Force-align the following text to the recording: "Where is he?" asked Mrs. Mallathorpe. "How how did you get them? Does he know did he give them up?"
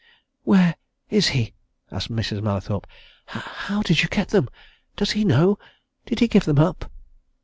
"Where 0.45 0.77
is 1.11 1.27
he?" 1.27 1.53
asked 1.91 2.11
Mrs. 2.11 2.41
Mallathorpe. 2.41 2.87
"How 3.27 3.39
how 3.39 3.81
did 3.83 4.01
you 4.01 4.09
get 4.09 4.29
them? 4.29 4.49
Does 4.95 5.11
he 5.11 5.23
know 5.23 5.59
did 6.07 6.21
he 6.21 6.27
give 6.27 6.45
them 6.45 6.57
up?" 6.57 6.91